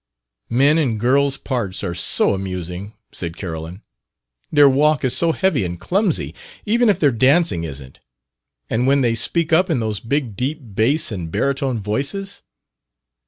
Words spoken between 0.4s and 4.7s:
"Men in girls' parts are so amusing," said Carolyn. "Their